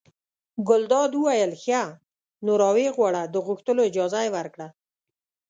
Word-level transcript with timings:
ګلداد 0.67 1.11
وویل 1.15 1.51
ښه! 1.63 1.81
نو 2.45 2.51
را 2.61 2.69
ویې 2.75 2.89
غواړه 2.97 3.21
د 3.33 3.35
غوښتلو 3.45 3.81
اجازه 3.89 4.19
یې 4.25 4.33
ورکړه. 4.37 4.67